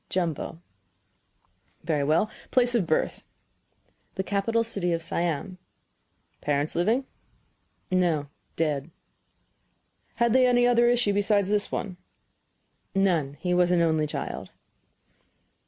[0.09, 0.59] "Jumbo."
[1.83, 2.27] "Very well.
[2.49, 3.21] Place of birth?"
[4.15, 5.59] "The capital city of Siam."
[6.41, 7.05] "Parents living?"
[7.91, 8.89] "No dead."
[10.15, 11.97] "Had they any other issue besides this one?"
[12.95, 13.35] "None.
[13.41, 14.49] He was an only child."